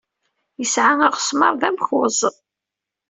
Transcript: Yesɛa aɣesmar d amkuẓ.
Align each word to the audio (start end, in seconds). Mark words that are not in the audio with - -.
Yesɛa 0.59 0.93
aɣesmar 1.05 1.53
d 1.61 1.63
amkuẓ. 1.67 2.19